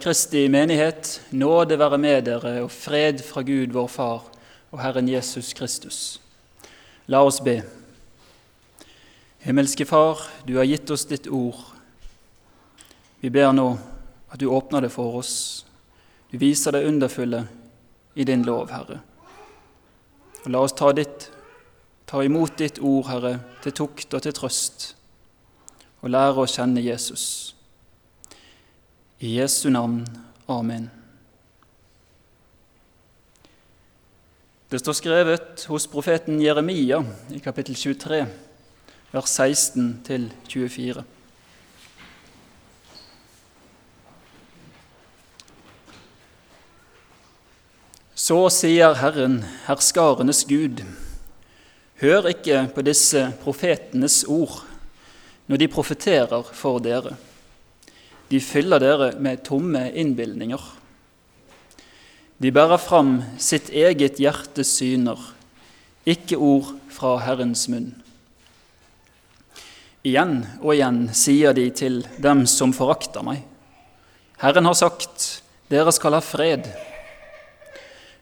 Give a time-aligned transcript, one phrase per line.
[0.00, 4.22] Kristi menighet, nåde være med dere og fred fra Gud vår Far
[4.72, 6.20] og Herren Jesus Kristus.
[7.06, 7.58] La oss be.
[9.44, 11.60] Himmelske Far, du har gitt oss ditt ord.
[13.20, 13.68] Vi ber nå
[14.32, 15.66] at du åpner det for oss.
[16.32, 17.44] Du viser det underfulle
[18.14, 19.02] i din lov, Herre.
[20.46, 21.28] Og la oss ta, ditt,
[22.08, 24.94] ta imot ditt ord, Herre, til tukt og til trøst,
[26.00, 27.52] og lære å kjenne Jesus.
[29.22, 30.06] I Jesu navn.
[30.46, 30.90] Amen.
[34.68, 38.22] Det står skrevet hos profeten Jeremia i kapittel 23,
[39.12, 41.04] vers 16 24.
[48.14, 50.80] Så sier Herren, herskarenes Gud,
[52.00, 54.62] hør ikke på disse profetenes ord
[55.44, 57.20] når de profeterer for dere.
[58.30, 60.62] De fyller dere med tomme innbilninger.
[62.40, 65.18] De bærer fram sitt eget hjertes syner,
[66.08, 67.90] ikke ord fra Herrens munn.
[70.06, 73.42] Igjen og igjen sier de til dem som forakter meg.
[74.40, 76.70] Herren har sagt, dere skal ha fred.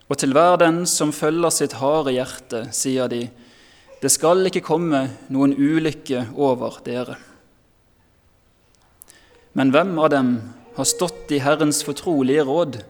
[0.08, 3.27] Og til hver den som følger sitt harde hjerte, sier de,
[4.02, 7.20] det skal ikke komme noen ulykke over dere.
[9.52, 10.30] Men hvem av dem
[10.77, 12.80] har stått i Herrens fortrolige råd,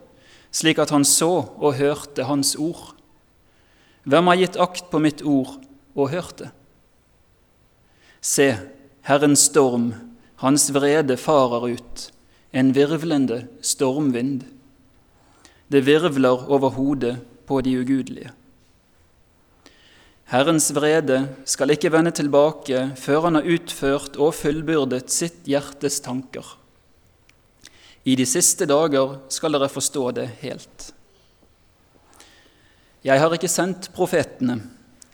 [0.51, 2.95] slik at han så og hørte Hans ord?
[4.09, 5.59] Hvem har gitt akt på mitt ord
[5.95, 6.51] og hørt det?
[8.21, 8.51] Se,
[9.07, 9.93] Herrens storm,
[10.43, 12.09] hans vrede farer ut,
[12.53, 14.43] en virvlende stormvind.
[15.69, 18.33] Det virvler over hodet på de ugudelige.
[20.29, 26.45] Herrens vrede skal ikke vende tilbake før han har utført og fullbyrdet sitt hjertes tanker.
[28.05, 30.91] I de siste dager skal dere forstå det helt.
[33.09, 34.59] Jeg har ikke sendt profetene,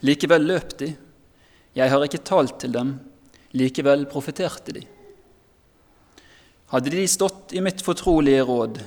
[0.03, 0.91] likevel løp de.
[1.79, 2.97] Jeg har ikke talt til dem,
[3.55, 4.83] likevel profeterte de.
[6.75, 8.83] Hadde de stått i mitt fortrolige råd,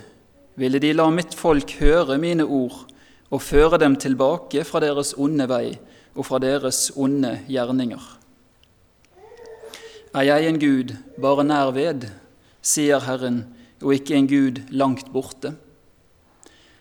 [0.59, 2.83] ville de la mitt folk høre mine ord
[3.31, 5.77] og føre dem tilbake fra deres onde vei
[6.17, 8.01] og fra deres onde gjerninger.
[10.17, 12.07] Er jeg en Gud bare nær ved,
[12.66, 13.44] sier Herren,
[13.83, 15.53] og ikke en Gud langt borte?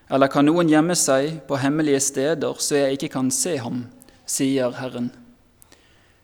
[0.08, 3.84] Eller kan noen gjemme seg på hemmelige steder så jeg ikke kan se ham,
[4.24, 5.10] sier Herren.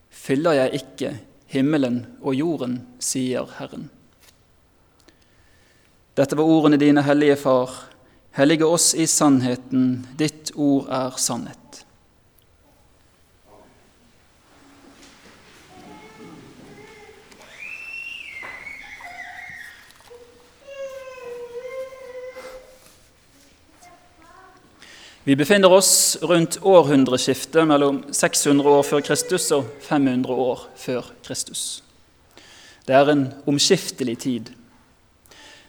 [0.09, 1.17] Fyller jeg ikke
[1.53, 3.91] himmelen og jorden, sier Herren.
[6.17, 7.72] Dette var ordene dine, hellige Far.
[8.37, 11.83] Hellige oss i sannheten, ditt ord er sannhet.
[25.25, 31.83] Vi befinner oss rundt århundreskiftet mellom 600 år før Kristus og 500 år før Kristus.
[32.83, 34.50] Det er en omskiftelig tid.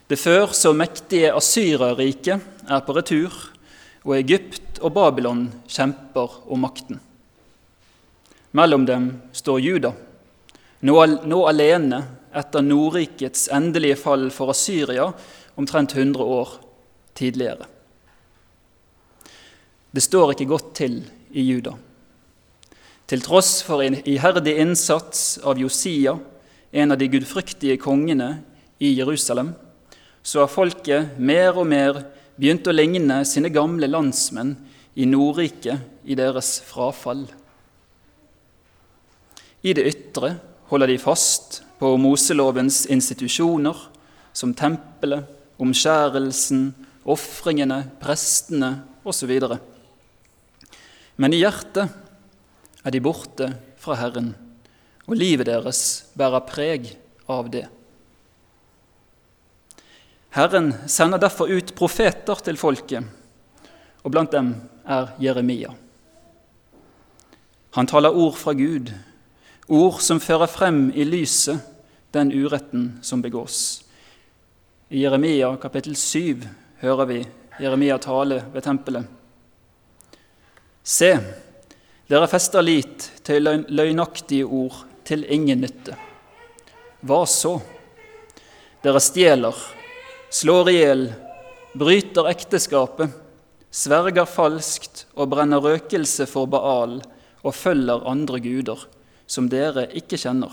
[0.09, 3.35] Det før så mektige Asyrerriket er på retur,
[4.01, 6.97] og Egypt og Babylon kjemper om makten.
[8.57, 9.05] Mellom dem
[9.37, 9.93] står Juda,
[10.81, 10.97] nå,
[11.29, 12.01] nå alene
[12.33, 15.11] etter Nordrikets endelige fall for Asyria
[15.61, 16.57] omtrent 100 år
[17.13, 17.69] tidligere.
[19.93, 21.01] Det står ikke godt til
[21.37, 21.75] i Juda.
[23.05, 26.15] Til tross for en iherdig innsats av Josia,
[26.73, 28.39] en av de gudfryktige kongene
[28.81, 29.51] i Jerusalem,
[30.23, 31.99] så har folket mer og mer
[32.39, 34.55] begynt å ligne sine gamle landsmenn
[34.97, 37.27] i Nordriket i deres frafall.
[39.61, 40.31] I det ytre
[40.71, 43.77] holder de fast på Moselovens institusjoner,
[44.33, 45.27] som tempelet,
[45.61, 46.71] omskjærelsen,
[47.05, 48.73] ofringene, prestene
[49.05, 49.35] osv.
[51.15, 51.91] Men i hjertet
[52.83, 54.33] er de borte fra Herren,
[55.05, 55.79] og livet deres
[56.17, 56.89] bærer preg
[57.29, 57.67] av det.
[60.33, 63.05] Herren sender derfor ut profeter til folket,
[64.01, 64.55] og blant dem
[64.89, 65.75] er Jeremia.
[67.77, 68.89] Han taler ord fra Gud,
[69.69, 71.61] ord som fører frem i lyset
[72.13, 73.83] den uretten som begås.
[74.93, 76.43] I Jeremia kapittel 7
[76.81, 77.19] hører vi
[77.61, 79.07] Jeremia tale ved tempelet.
[80.83, 81.13] Se,
[82.11, 85.95] dere fester lit til løgnaktige ord til ingen nytte.
[87.07, 87.53] Hva så?
[88.83, 89.55] Dere stjeler,
[90.27, 91.05] slår i hjel,
[91.79, 93.15] bryter ekteskapet,
[93.71, 98.83] sverger falskt og brenner røkelse for Baal og følger andre guder,
[99.25, 100.51] som dere ikke kjenner.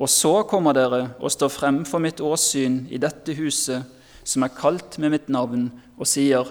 [0.00, 3.84] Og så kommer dere og står frem for mitt åsyn i dette huset
[4.24, 5.68] som er kalt med mitt navn,
[6.00, 6.48] og sier:"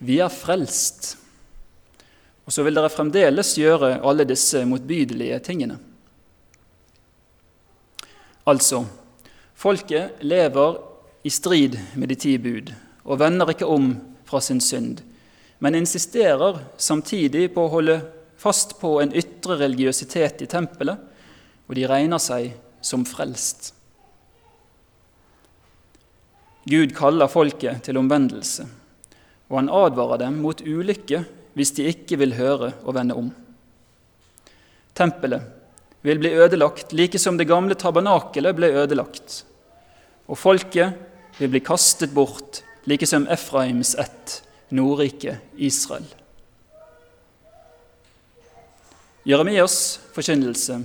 [0.00, 1.23] Vi er frelst.
[2.44, 5.78] Og så vil dere fremdeles gjøre alle disse motbydelige tingene.
[8.44, 8.82] Altså,
[9.56, 10.76] folket lever
[11.24, 12.74] i strid med de ti bud
[13.04, 13.94] og vender ikke om
[14.28, 15.00] fra sin synd,
[15.60, 17.98] men insisterer samtidig på å holde
[18.40, 21.00] fast på en ytre religiøsitet i tempelet,
[21.64, 22.52] og de regner seg
[22.84, 23.70] som frelst.
[26.68, 28.66] Gud kaller folket til omvendelse,
[29.48, 31.22] og han advarer dem mot ulykke
[31.54, 33.30] hvis de ikke vil høre og vende om.
[34.94, 35.42] Tempelet
[36.04, 39.42] vil bli ødelagt like som det gamle tabernakelet ble ødelagt,
[40.28, 40.98] og folket
[41.38, 44.42] vil bli kastet bort like som Efraims ett,
[44.74, 46.06] Nordriket Israel.
[49.24, 50.82] Jeremias forkynnelse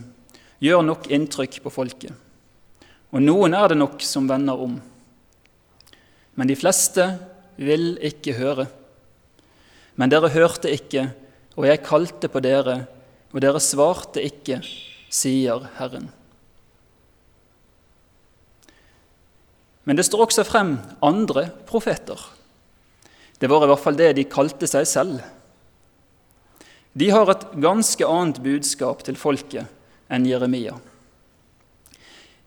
[0.63, 2.13] gjør nok inntrykk på folket,
[3.11, 4.77] og noen er det nok som vender om.
[6.39, 7.03] Men de fleste
[7.59, 8.69] vil ikke høre.
[9.99, 11.09] Men dere hørte ikke,
[11.59, 12.85] og jeg kalte på dere,
[13.35, 14.61] og dere svarte ikke,
[15.11, 16.07] sier Herren.
[19.83, 22.19] Men det står også frem andre profeter.
[23.39, 25.19] Det var i hvert fall det de kalte seg selv.
[26.93, 29.67] De har et ganske annet budskap til folket
[30.11, 30.75] enn Jeremia.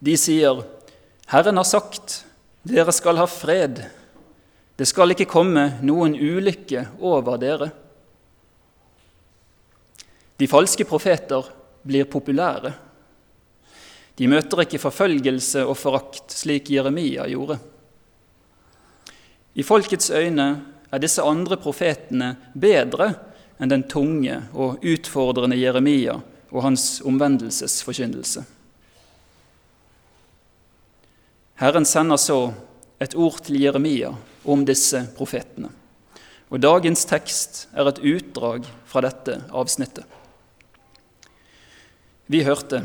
[0.03, 0.65] De sier,
[1.31, 2.25] 'Herren har sagt,
[2.67, 3.85] dere skal ha fred.'
[4.83, 7.69] 'Det skal ikke komme noen ulykke over dere.'
[10.43, 11.47] De falske profeter
[11.87, 12.73] blir populære.
[14.19, 17.61] De møter ikke forfølgelse og forakt, slik Jeremia gjorde.
[19.55, 20.49] I folkets øyne
[20.91, 23.13] er disse andre profetene bedre
[23.63, 26.19] enn den tunge og utfordrende Jeremia
[26.51, 28.43] og hans omvendelsesforkynnelse.
[31.63, 32.43] Herren sender så
[32.99, 34.11] et ord til Jeremia
[34.45, 35.71] om disse profetene.
[36.53, 40.05] Og dagens tekst er et utdrag fra dette avsnittet.
[42.27, 42.85] Vi hørte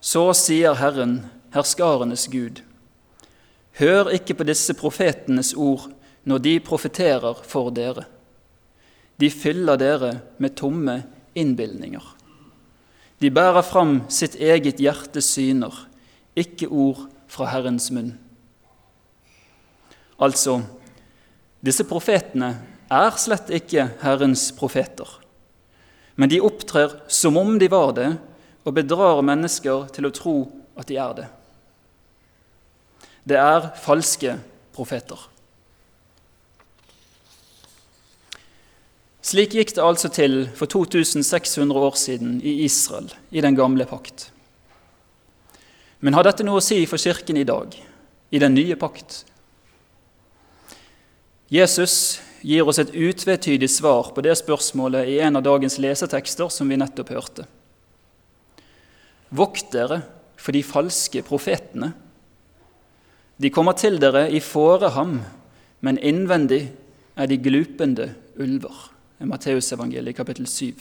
[0.00, 1.24] Så sier Herren,
[1.54, 2.60] herskarenes Gud.
[3.78, 5.88] Hør ikke på disse profetenes ord
[6.26, 8.06] når de profeterer for dere.
[9.20, 11.00] De fyller dere med tomme
[11.34, 12.02] innbilninger.
[13.22, 15.72] De bærer fram sitt eget hjertes syner,
[16.36, 18.14] ikke ord fra Herrens munn.
[20.22, 20.60] Altså,
[21.60, 22.54] disse profetene
[22.92, 25.08] er slett ikke Herrens profeter,
[26.16, 28.10] men de opptrer som om de var det,
[28.66, 30.36] og bedrar mennesker til å tro
[30.76, 31.26] at de er det.
[33.26, 34.36] Det er falske
[34.74, 35.18] profeter.
[39.26, 44.28] Slik gikk det altså til for 2600 år siden i Israel, i den gamle pakt.
[45.98, 47.74] Men har dette noe å si for Kirken i dag,
[48.30, 49.24] i den nye pakt?
[51.52, 56.68] Jesus gir oss et utvetydig svar på det spørsmålet i en av dagens lesetekster som
[56.70, 57.46] vi nettopp hørte.
[59.30, 60.00] Vokt dere
[60.38, 61.92] for de falske profetene.
[63.38, 65.20] De kommer til dere i fåreham,
[65.84, 66.64] men innvendig
[67.16, 68.90] er de glupende ulver.
[69.26, 70.74] Matteusevangeliet kapittel 7.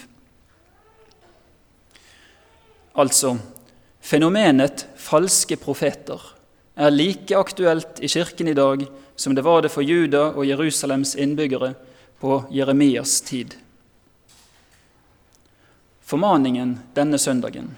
[2.96, 3.36] Altså,
[4.04, 6.22] fenomenet falske profeter
[6.76, 8.86] er like aktuelt i kirken i dag
[9.16, 11.74] som det var det for Juda og Jerusalems innbyggere
[12.20, 13.56] på Jeremias tid.
[16.06, 17.72] Formaningen denne søndagen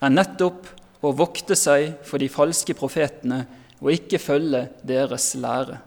[0.00, 0.66] er nettopp
[1.04, 3.44] å vokte seg for de falske profetene
[3.78, 5.78] og ikke følge deres lære.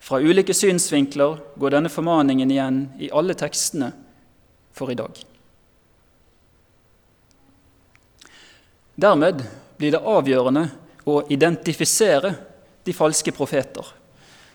[0.00, 3.90] Fra ulike synsvinkler går denne formaningen igjen i alle tekstene
[4.72, 5.18] for i dag.
[9.00, 9.44] Dermed
[9.76, 10.64] blir det avgjørende
[11.08, 12.34] å identifisere
[12.84, 13.86] de falske profeter,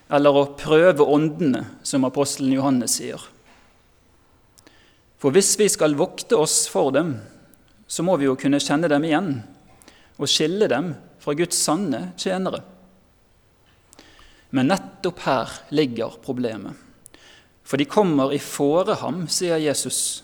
[0.10, 3.22] eller å prøve åndene, som apostelen Johannes sier.
[5.18, 7.16] For hvis vi skal vokte oss for dem,
[7.88, 9.30] så må vi jo kunne kjenne dem igjen
[10.16, 12.62] og skille dem fra Guds sanne tjenere.
[14.54, 16.74] Men nettopp her ligger problemet.
[17.66, 20.22] For de kommer i fåreham, sier Jesus.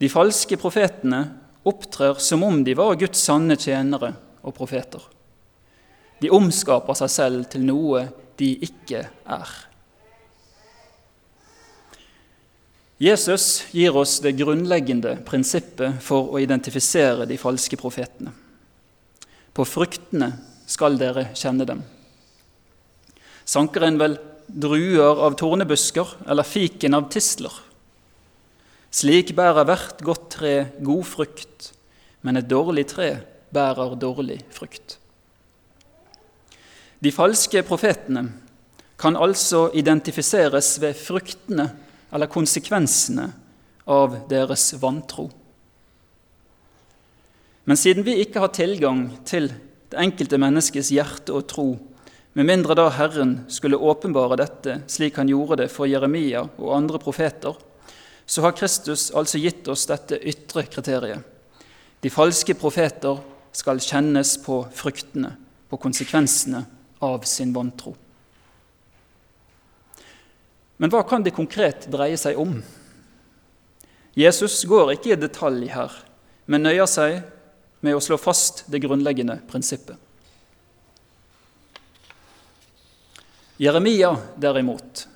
[0.00, 1.20] De falske profetene
[1.68, 4.14] opptrer som om de var Guds sanne tjenere
[4.46, 5.02] og profeter.
[6.22, 8.06] De omskaper seg selv til noe
[8.40, 9.54] de ikke er.
[12.96, 18.32] Jesus gir oss det grunnleggende prinsippet for å identifisere de falske profetene.
[19.52, 20.30] På fruktene
[20.68, 21.82] skal dere kjenne dem.
[23.44, 24.16] Sanker en vel
[24.48, 27.52] druer av tornebusker eller fiken av tisler?
[28.96, 31.72] Slik bærer hvert godt tre god frukt,
[32.24, 33.10] men et dårlig tre
[33.56, 34.98] bærer dårlig frukt.
[37.00, 38.28] De falske profetene
[39.00, 41.66] kan altså identifiseres ved fruktene
[42.12, 43.26] eller konsekvensene
[43.86, 45.28] av deres vantro.
[47.66, 49.50] Men siden vi ikke har tilgang til
[49.90, 51.68] det enkelte menneskes hjerte og tro,
[52.36, 57.00] med mindre da Herren skulle åpenbare dette slik han gjorde det for Jeremia og andre
[57.00, 57.56] profeter,
[58.26, 61.22] så har Kristus altså gitt oss dette ytre kriteriet.
[62.02, 63.22] De falske profeter
[63.56, 65.32] skal kjennes på fruktene,
[65.70, 66.64] på konsekvensene
[67.04, 67.94] av sin vantro.
[70.76, 72.58] Men hva kan det konkret dreie seg om?
[74.16, 75.92] Jesus går ikke i detalj her,
[76.48, 77.22] men nøyer seg
[77.84, 79.96] med å slå fast det grunnleggende prinsippet.
[83.56, 85.06] Jeremia, derimot,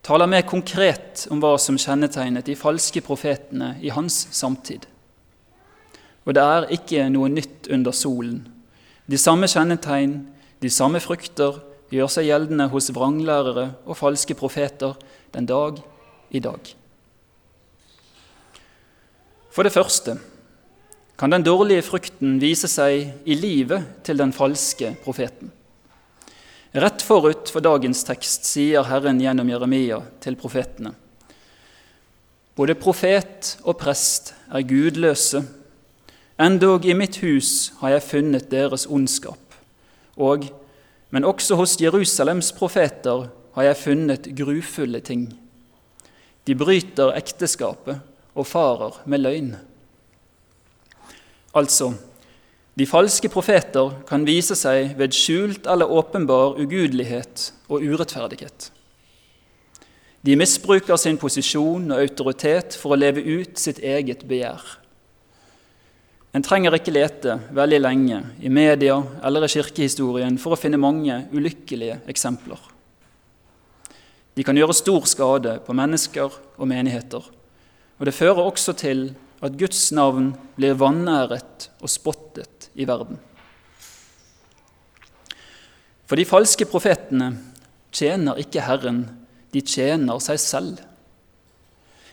[0.00, 4.86] taler mer konkret om hva som kjennetegnet de falske profetene i hans samtid.
[6.26, 8.42] Og det er ikke noe nytt under solen.
[9.10, 10.18] De samme kjennetegn,
[10.60, 14.94] de samme frukter, gjør seg gjeldende hos vranglærere og falske profeter
[15.34, 15.80] den dag
[16.30, 16.60] i dag.
[19.50, 20.14] For det første
[21.18, 25.50] kan den dårlige frukten vise seg i livet til den falske profeten.
[26.70, 30.94] Rett forut for dagens tekst sier Herren gjennom Jeremia til profetene.
[32.54, 35.42] Både profet og prest er gudløse,
[36.40, 39.40] endog i mitt hus har jeg funnet deres ondskap.
[40.16, 40.46] Og,
[41.12, 45.28] men også hos Jerusalems profeter har jeg funnet grufulle ting.
[46.46, 48.00] De bryter ekteskapet
[48.34, 49.52] og farer med løgn.
[51.54, 51.92] Altså,
[52.78, 58.70] de falske profeter kan vise seg ved skjult eller åpenbar ugudelighet og urettferdighet.
[60.24, 64.79] De misbruker sin posisjon og autoritet for å leve ut sitt eget begjær.
[66.30, 71.16] En trenger ikke lete veldig lenge i media eller i kirkehistorien for å finne mange
[71.34, 72.60] ulykkelige eksempler.
[74.38, 77.24] De kan gjøre stor skade på mennesker og menigheter,
[77.98, 79.08] og det fører også til
[79.42, 83.18] at Guds navn blir vanæret og spottet i verden.
[86.06, 87.32] For de falske profetene
[87.94, 89.02] tjener ikke Herren,
[89.50, 90.78] de tjener seg selv.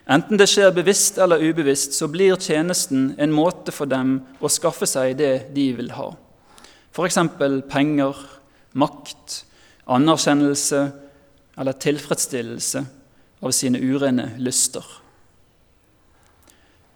[0.07, 4.87] Enten det skjer bevisst eller ubevisst, så blir tjenesten en måte for dem å skaffe
[4.87, 6.13] seg det de vil ha.
[6.95, 7.19] F.eks.
[7.67, 8.21] penger,
[8.71, 9.41] makt,
[9.85, 10.85] anerkjennelse
[11.57, 12.85] eller tilfredsstillelse
[13.43, 14.85] av sine urene lyster.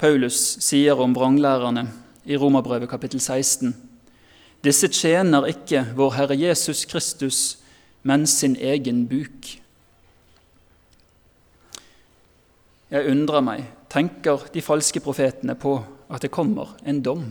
[0.02, 1.86] Paulus sier om vranglærerne
[2.26, 3.76] i Romerbrevet kapittel 16.
[4.66, 7.42] Disse tjener ikke vår Herre Jesus Kristus,
[8.02, 9.61] men sin egen buk.
[12.92, 15.78] Jeg undrer meg, tenker de falske profetene på
[16.12, 17.30] at det kommer en dom?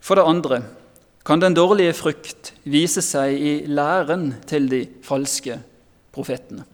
[0.00, 0.60] For det andre
[1.26, 5.58] kan den dårlige frukt vise seg i læren til de falske
[6.14, 6.64] profetene.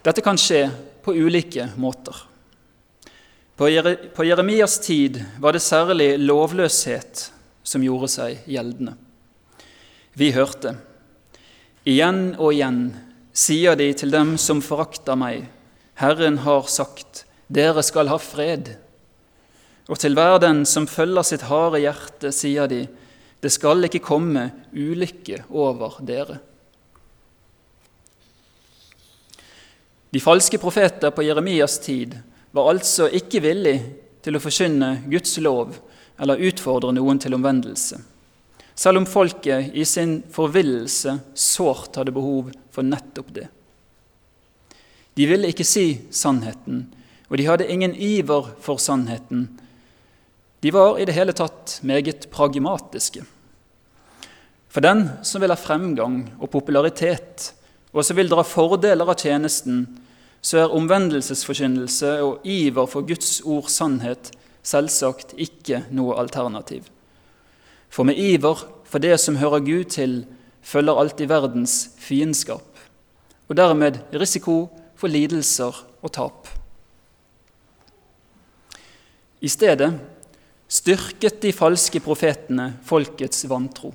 [0.00, 0.64] Dette kan skje
[1.04, 2.16] på ulike måter.
[3.60, 7.26] På Jeremias tid var det særlig lovløshet
[7.62, 8.96] som gjorde seg gjeldende.
[10.16, 10.78] Vi hørte
[11.88, 12.82] igjen og igjen
[13.32, 15.46] sier de til dem som forakter meg,
[16.00, 18.74] Herren har sagt, dere skal ha fred.
[19.90, 22.84] Og til hver den som følger sitt harde hjerte, sier de,
[23.40, 26.38] det skal ikke komme ulykke over dere.
[30.10, 32.16] De falske profeter på Jeremias tid
[32.50, 33.76] var altså ikke villig
[34.24, 35.76] til å forkynne Guds lov
[36.20, 38.00] eller utfordre noen til omvendelse,
[38.80, 43.48] selv om folket i sin forvillelse sårt hadde behov for nettopp det.
[45.18, 46.86] De ville ikke si sannheten,
[47.28, 49.50] og de hadde ingen iver for sannheten.
[50.64, 53.26] De var i det hele tatt meget pragmatiske.
[54.70, 57.50] For den som vil ha fremgang og popularitet,
[57.92, 59.82] og som vil dra fordeler av tjenesten,
[60.40, 64.32] så er omvendelsesforkynnelse og iver for Guds ords sannhet
[64.64, 66.86] selvsagt ikke noe alternativ.
[67.90, 70.22] For med iver for det som hører Gud til,
[70.62, 72.78] følger alltid verdens fiendskap,
[73.48, 74.68] og dermed risiko
[74.98, 76.48] for lidelser og tap.
[79.40, 79.94] I stedet
[80.70, 83.94] styrket de falske profetene folkets vantro.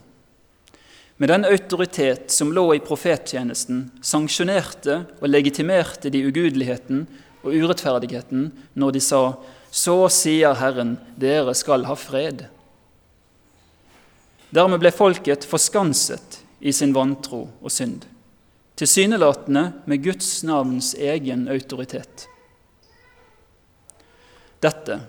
[1.18, 7.06] Med den autoritet som lå i profettjenesten, sanksjonerte og legitimerte de ugudeligheten
[7.46, 9.22] og urettferdigheten når de sa:"
[9.76, 12.46] Så sier Herren, dere skal ha fred.
[14.56, 18.06] Dermed ble folket forskanset i sin vantro og synd,
[18.80, 22.30] tilsynelatende med Guds navns egen autoritet.
[24.64, 25.02] Dette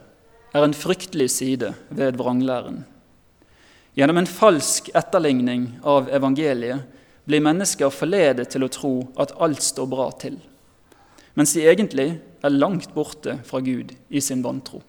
[0.51, 2.83] er en fryktelig side ved vranglæren.
[3.95, 6.83] Gjennom en falsk etterligning av evangeliet
[7.27, 10.41] blir mennesker forledet til å tro at alt står bra til,
[11.39, 14.83] mens de egentlig er langt borte fra Gud i sin vantro.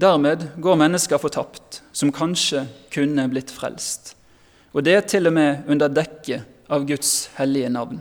[0.00, 2.62] Dermed går mennesker fortapt som kanskje
[2.94, 4.14] kunne blitt frelst,
[4.72, 6.38] og det er til og med under dekke
[6.72, 7.98] av Guds hellige navn.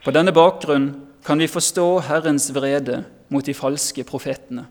[0.00, 0.86] På denne bakgrunn
[1.26, 4.64] kan vi forstå Herrens vrede mot de falske profetene.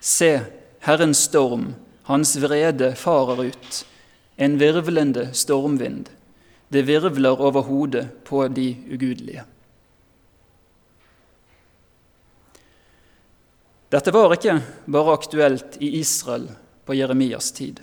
[0.00, 0.40] Se,
[0.82, 1.70] Herrens storm,
[2.08, 3.84] hans vrede farer ut,
[4.40, 6.08] en virvlende stormvind.
[6.72, 9.44] Det virvler over hodet på de ugudelige.
[13.90, 16.46] Dette var ikke bare aktuelt i Israel
[16.86, 17.80] på Jeremias tid.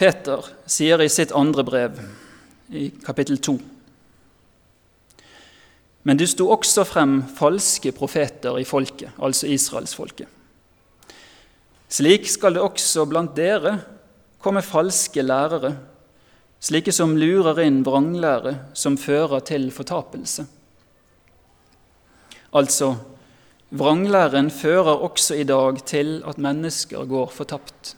[0.00, 2.00] Peter sier i sitt andre brev,
[2.70, 3.58] i kapittel 2
[6.02, 10.28] men det sto også frem falske profeter i folket, altså israelsfolket.
[11.90, 13.74] Slik skal det også blant dere
[14.40, 15.74] komme falske lærere,
[16.60, 20.46] slike som lurer inn vranglære som fører til fortapelse.
[22.56, 22.94] Altså,
[23.70, 27.96] vranglæren fører også i dag til at mennesker går fortapt.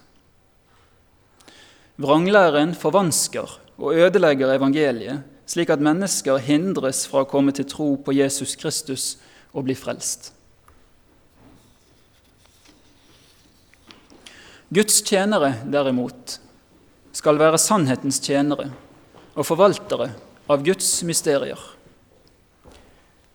[1.97, 8.15] Vranglæren forvansker og ødelegger evangeliet slik at mennesker hindres fra å komme til tro på
[8.17, 9.17] Jesus Kristus
[9.53, 10.31] og bli frelst.
[14.73, 16.39] Guds tjenere, derimot,
[17.13, 18.71] skal være sannhetens tjenere
[19.37, 20.09] og forvaltere
[20.49, 21.61] av Guds mysterier.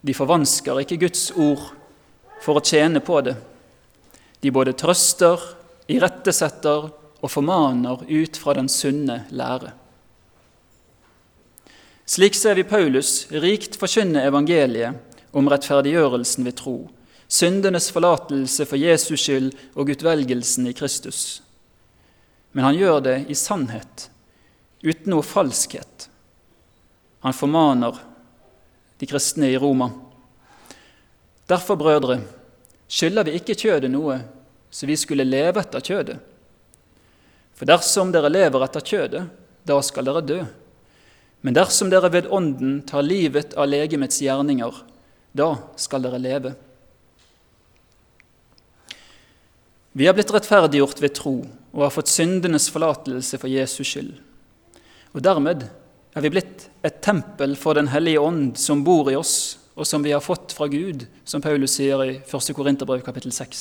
[0.02, 1.77] De forvansker ikke Guds ord
[2.44, 3.36] for å tjene på det.
[4.42, 5.42] De både trøster,
[5.88, 9.74] irettesetter og formaner ut fra den sunne lære.
[12.08, 14.96] Slik ser vi Paulus rikt forkynne evangeliet
[15.36, 16.78] om rettferdiggjørelsen ved tro,
[17.28, 21.42] syndenes forlatelse for Jesus skyld og utvelgelsen i Kristus.
[22.56, 24.08] Men han gjør det i sannhet,
[24.86, 26.08] uten noe falskhet.
[27.26, 28.00] Han formaner
[28.98, 29.90] de kristne i Roma.
[31.48, 32.20] Derfor, brødre,
[32.88, 34.20] skylder vi ikke kjødet noe,
[34.70, 36.18] så vi skulle leve etter kjødet.
[37.58, 39.24] For dersom dere lever etter kjødet,
[39.68, 40.42] da skal dere dø.
[41.42, 44.84] Men dersom dere ved Ånden tar livet av legemets gjerninger,
[45.38, 46.54] da skal dere leve.
[49.98, 51.36] Vi har blitt rettferdiggjort ved tro
[51.74, 54.12] og har fått syndenes forlatelse for Jesus skyld.
[55.16, 55.64] Og dermed
[56.14, 60.02] er vi blitt et tempel for Den hellige ånd som bor i oss, og som
[60.02, 62.54] vi har fått fra Gud, som Paulus sier i 1.
[62.58, 63.60] Korinterbrev kapittel 6.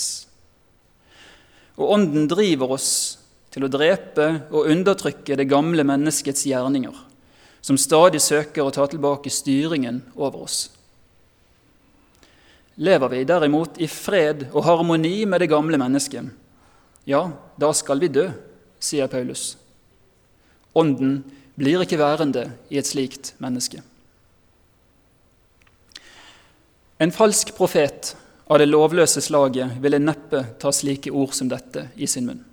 [1.76, 2.88] Og Ånden driver oss
[3.52, 7.04] til å drepe og undertrykke det gamle menneskets gjerninger
[7.66, 10.58] som stadig søker å ta tilbake styringen over oss.
[12.76, 16.28] Lever vi derimot i fred og harmoni med det gamle mennesket,
[17.06, 17.22] ja,
[17.58, 18.26] da skal vi dø,
[18.82, 19.56] sier Paulus.
[20.76, 21.20] Ånden
[21.56, 23.80] blir ikke værende i et slikt menneske.
[26.98, 28.14] En falsk profet
[28.46, 32.44] av det lovløse slaget ville neppe ta slike ord som dette i sin munn.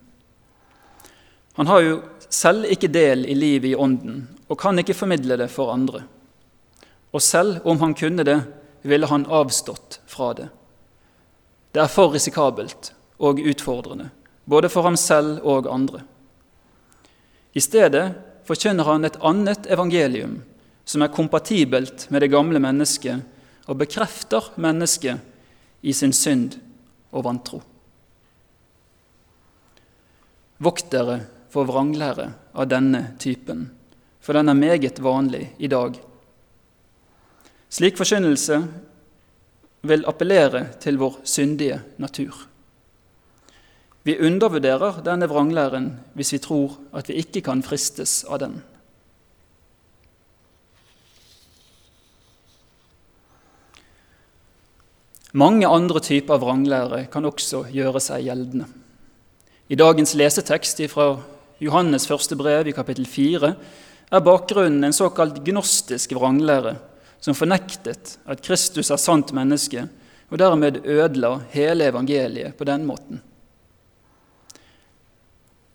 [1.53, 1.99] Han har jo
[2.33, 6.03] selv ikke del i livet i Ånden og kan ikke formidle det for andre.
[7.13, 8.39] Og selv om han kunne det,
[8.81, 10.49] ville han avstått fra det.
[11.71, 12.91] Det er for risikabelt
[13.23, 14.09] og utfordrende,
[14.45, 16.01] både for ham selv og andre.
[17.53, 18.09] I stedet
[18.49, 20.41] forkynner han et annet evangelium
[20.85, 23.21] som er kompatibelt med det gamle mennesket,
[23.67, 25.19] og bekrefter mennesket
[25.83, 26.57] i sin synd
[27.13, 27.61] og vantro.
[30.63, 31.19] Vokt dere
[31.51, 33.67] for vranglære av denne typen,
[34.23, 35.97] for den er meget vanlig i dag.
[37.73, 38.61] Slik forkynnelse
[39.83, 42.35] vil appellere til vår syndige natur.
[44.03, 48.61] Vi undervurderer denne vranglæren hvis vi tror at vi ikke kan fristes av den.
[55.33, 58.67] Mange andre typer vranglære kan også gjøre seg gjeldende.
[59.65, 61.07] I dagens lesetekst fra
[61.63, 63.49] Johannes første brev i kapittel 4
[64.13, 66.75] er bakgrunnen en såkalt gnostisk vranglære
[67.17, 69.87] som fornektet at Kristus er sant menneske,
[70.29, 73.23] og dermed ødela hele evangeliet på den måten.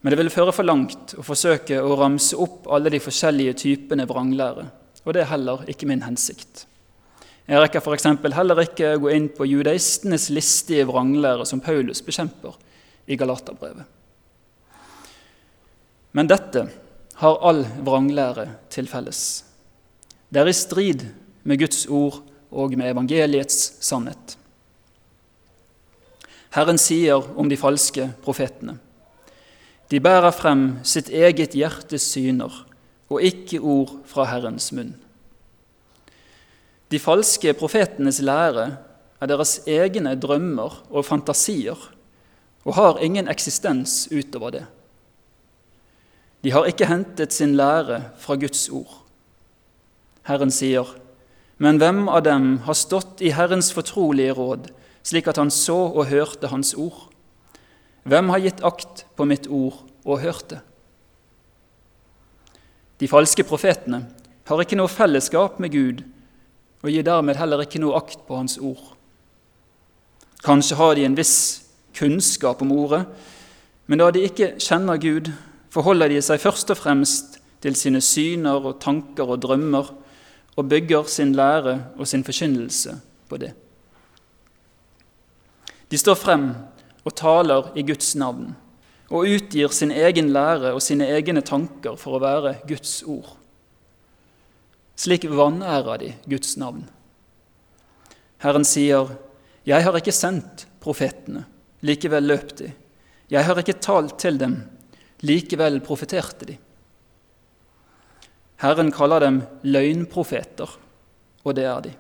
[0.03, 4.07] Men det ville føre for langt å forsøke å ramse opp alle de forskjellige typene
[4.07, 4.71] vranglære,
[5.03, 6.68] og det er heller ikke min hensikt.
[7.49, 8.05] Jeg rekker f.eks.
[8.37, 12.59] heller ikke gå inn på judaistenes listige vranglære som Paulus bekjemper
[13.09, 13.87] i Galaterbrevet.
[16.13, 16.67] Men dette
[17.23, 19.23] har all vranglære til felles.
[20.29, 21.07] Det er i strid
[21.49, 22.21] med Guds ord
[22.53, 24.37] og med evangeliets sannhet.
[26.53, 28.77] Herren sier om de falske profetene.
[29.89, 32.53] De bærer frem sitt eget hjertes syner
[33.09, 34.93] og ikke ord fra Herrens munn.
[36.89, 38.71] De falske profetenes lære
[39.21, 41.77] er deres egne drømmer og fantasier
[42.65, 44.65] og har ingen eksistens utover det.
[46.45, 49.03] De har ikke hentet sin lære fra Guds ord.
[50.29, 50.87] Herren sier,
[51.59, 54.69] men hvem av dem har stått i Herrens fortrolige råd,
[55.03, 57.09] slik at han så og hørte Hans ord?
[58.09, 60.61] Hvem har gitt akt på mitt ord og hørt det?
[62.99, 64.05] De falske profetene
[64.49, 66.05] har ikke noe fellesskap med Gud
[66.83, 68.95] og gir dermed heller ikke noe akt på Hans ord.
[70.45, 71.39] Kanskje har de en viss
[71.99, 73.05] kunnskap om Ordet,
[73.89, 75.33] men da de ikke kjenner Gud,
[75.75, 79.91] forholder de seg først og fremst til sine syner og tanker og drømmer
[80.59, 82.95] og bygger sin lære og sin forkynnelse
[83.29, 83.53] på det.
[85.91, 86.51] De står frem
[87.05, 88.53] og taler i Guds navn
[89.09, 93.38] og utgir sin egen lære og sine egne tanker for å være Guds ord.
[94.99, 96.89] Slik vanærer de Guds navn.
[98.43, 99.15] Herren sier,
[99.65, 101.45] 'Jeg har ikke sendt profetene,
[101.83, 102.73] likevel løp de.'
[103.31, 104.63] 'Jeg har ikke talt til dem,
[105.23, 106.59] likevel profeterte de.'
[108.59, 110.79] Herren kaller dem løgnprofeter,
[111.45, 111.95] og det er de.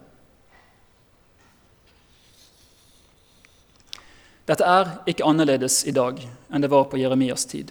[4.48, 6.18] Dette er ikke annerledes i dag
[6.50, 7.70] enn det var på Jeremias tid.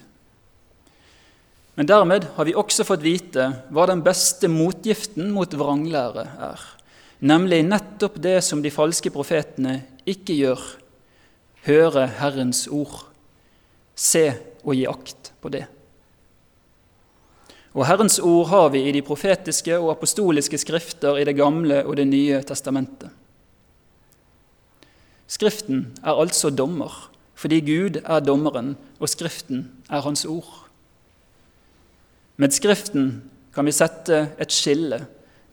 [1.78, 6.66] Men dermed har vi også fått vite hva den beste motgiften mot vranglære er,
[7.22, 10.66] nemlig nettopp det som de falske profetene ikke gjør
[11.68, 13.08] høre Herrens ord,
[13.96, 14.30] se
[14.64, 15.66] og gi akt på det.
[17.78, 21.98] Og Herrens ord har vi i de profetiske og apostoliske skrifter i Det gamle og
[21.98, 23.10] Det nye testamentet.
[25.28, 30.67] Skriften er altså dommer, fordi Gud er dommeren, og Skriften er Hans ord.
[32.38, 33.22] Med Skriften
[33.54, 35.00] kan vi sette et skille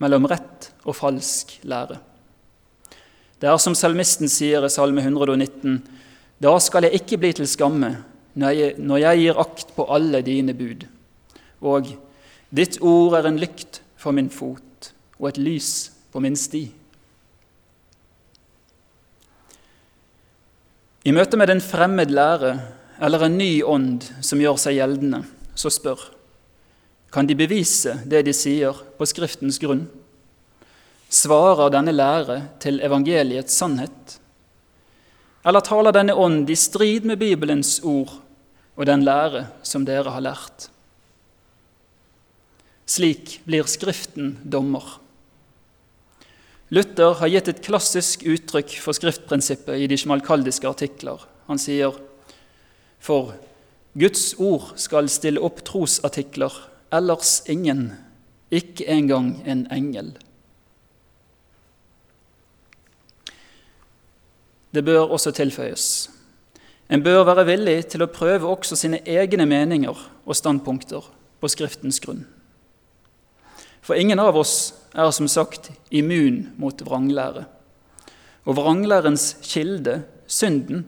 [0.04, 1.96] mellom rett og falsk lære.
[3.40, 5.78] Det er som salmisten sier i Salme 119.:
[6.36, 7.94] Da skal jeg ikke bli til skamme
[8.36, 10.84] når jeg gir akt på alle dine bud.
[11.64, 11.88] Og
[12.52, 15.70] ditt ord er en lykt for min fot og et lys
[16.12, 16.66] på min sti.
[21.04, 22.58] I møte med en fremmed lære
[23.00, 25.22] eller en ny ånd som gjør seg gjeldende,
[25.56, 26.13] så spør
[27.14, 29.84] kan de bevise det de sier, på Skriftens grunn?
[31.14, 34.16] Svarer denne lære til evangeliets sannhet?
[35.46, 38.16] Eller taler denne ånd i strid med Bibelens ord
[38.74, 40.66] og den lære som dere har lært?
[42.90, 44.98] Slik blir Skriften dommer.
[46.74, 51.22] Luther har gitt et klassisk uttrykk for skriftprinsippet i de smalkaldiske artikler.
[51.46, 51.94] Han sier
[52.98, 53.36] for
[53.94, 56.50] Guds ord skal stille opp trosartikler,
[56.94, 57.88] ellers ingen,
[58.54, 60.14] ikke engang en engel.
[64.74, 66.10] Det bør også tilføyes.
[66.90, 71.06] En bør være villig til å prøve også sine egne meninger og standpunkter
[71.40, 72.24] på Skriftens grunn.
[73.84, 77.44] For ingen av oss er som sagt immun mot vranglære.
[78.44, 80.84] Og vranglærens kilde, synden,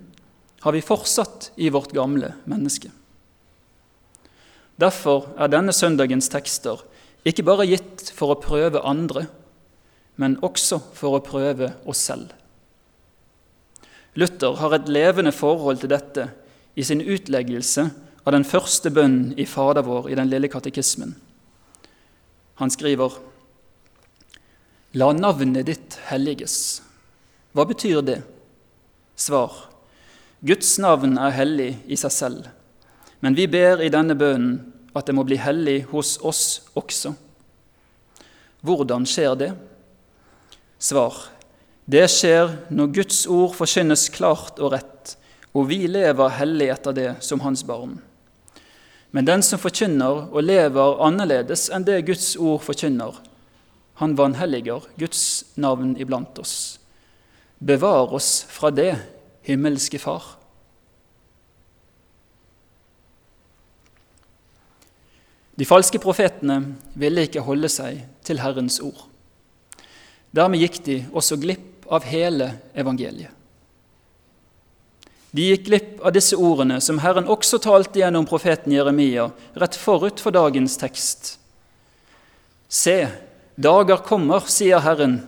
[0.65, 2.91] har vi fortsatt i vårt gamle menneske.
[4.81, 6.83] Derfor er denne søndagens tekster
[7.27, 9.27] ikke bare gitt for å prøve andre,
[10.21, 12.33] men også for å prøve oss selv.
[14.17, 16.31] Luther har et levende forhold til dette
[16.77, 17.89] i sin utleggelse
[18.25, 21.15] av den første bønnen i Fader vår i den lille katekismen.
[22.57, 23.19] Han skriver
[24.97, 26.81] La navnet ditt helliges.
[27.53, 28.21] Hva betyr det?
[29.17, 29.53] Svar.
[30.47, 32.49] Guds navn er hellig i seg selv,
[33.21, 34.59] men vi ber i denne bønnen
[34.97, 36.43] at det må bli hellig hos oss
[36.77, 37.13] også.
[38.67, 39.51] Hvordan skjer det?
[40.79, 41.15] Svar.
[41.87, 45.15] Det skjer når Guds ord forkynnes klart og rett,
[45.55, 47.99] og vi lever hellig etter det som Hans barn.
[49.15, 53.15] Men den som forkynner og lever annerledes enn det Guds ord forkynner,
[53.97, 56.77] han vanhelliger Guds navn iblant oss.
[57.59, 58.93] Bevar oss fra det,
[59.47, 60.36] himmelske Far.
[65.57, 66.61] De falske profetene
[67.01, 69.07] ville ikke holde seg til Herrens ord.
[70.37, 73.33] Dermed gikk de også glipp av hele evangeliet.
[75.37, 79.27] De gikk glipp av disse ordene som Herren også talte gjennom profeten Jeremia
[79.61, 81.35] rett forut for dagens tekst.
[82.69, 83.03] Se,
[83.57, 85.19] dager kommer, sier Herren,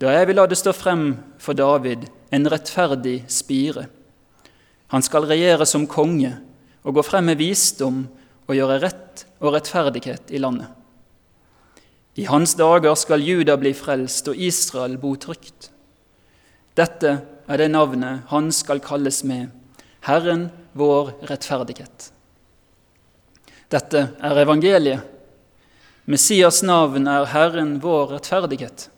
[0.00, 3.88] da jeg vil la det stå frem for David en rettferdig spire,
[4.88, 6.36] Han skal regjere som konge
[6.84, 8.04] og gå frem med visdom
[8.46, 10.68] og gjøre rett og rettferdighet i landet.
[12.14, 15.70] I hans dager skal Juda bli frelst og Israel bo trygt.
[16.78, 17.14] Dette
[17.50, 19.50] er det navnet han skal kalles med,
[20.06, 22.10] Herren vår rettferdighet.
[23.72, 25.02] Dette er evangeliet.
[26.04, 28.88] Messias navn er Herren vår rettferdighet.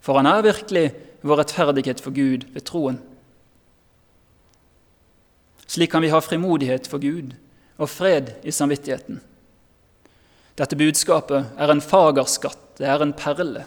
[0.00, 0.84] For han er virkelig
[1.26, 3.00] vår rettferdighet for Gud ved troen.
[5.66, 7.34] Slik kan vi ha frimodighet for Gud
[7.78, 9.20] og fred i samvittigheten.
[10.54, 13.64] Dette budskapet er en fagerskatt, det er en perle.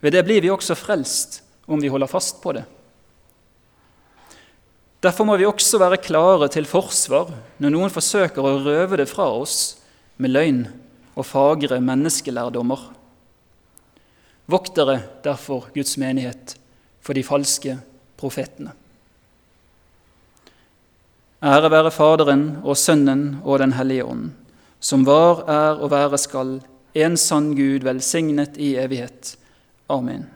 [0.00, 2.64] Ved det blir vi også frelst, om vi holder fast på det.
[5.00, 9.30] Derfor må vi også være klare til forsvar når noen forsøker å røve det fra
[9.32, 9.78] oss
[10.20, 10.64] med løgn
[11.14, 12.82] og fagre menneskelærdommer.
[14.50, 16.56] Vokt dere derfor Guds menighet
[17.00, 17.78] for de falske
[18.20, 18.74] profetene.
[21.40, 24.26] Ære være Faderen og Sønnen og Den hellige ånd,
[24.80, 26.58] som var, er og være skal,
[26.94, 29.38] en sann Gud velsignet i evighet.
[29.88, 30.26] Amen.